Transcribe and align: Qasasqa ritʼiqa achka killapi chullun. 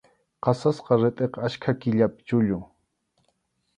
Qasasqa 0.43 0.93
ritʼiqa 1.01 1.39
achka 1.47 1.71
killapi 1.81 2.21
chullun. 2.27 2.63